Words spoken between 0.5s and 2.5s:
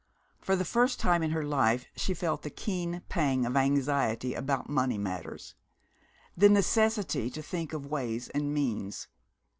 the first time in her life she felt the